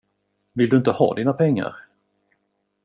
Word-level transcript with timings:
Vill 0.53 0.69
du 0.69 0.77
inte 0.77 0.91
ha 0.91 1.13
dina 1.15 1.33
pengar? 1.33 1.87